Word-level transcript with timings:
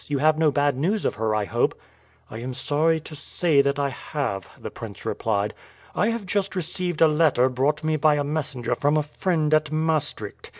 You 0.07 0.17
have 0.17 0.35
no 0.39 0.49
bad 0.49 0.75
news 0.77 1.05
of 1.05 1.13
her, 1.13 1.35
I 1.35 1.45
hope?" 1.45 1.79
"I 2.31 2.39
am 2.39 2.55
sorry 2.55 2.99
to 3.01 3.15
say 3.15 3.61
that 3.61 3.77
I 3.77 3.89
have," 3.89 4.49
the 4.59 4.71
prince 4.71 5.05
replied. 5.05 5.53
"I 5.93 6.07
have 6.09 6.25
just 6.25 6.55
received 6.55 7.01
a 7.01 7.07
letter 7.07 7.49
brought 7.49 7.83
me 7.83 7.97
by 7.97 8.15
a 8.15 8.23
messenger 8.23 8.73
from 8.73 8.97
a 8.97 9.03
friend 9.03 9.53
at 9.53 9.71
Maastricht. 9.71 10.49